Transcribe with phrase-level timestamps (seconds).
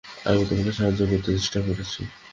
[0.27, 2.01] আমি তোমাকে সাহায্য করতে চেষ্টা করছি।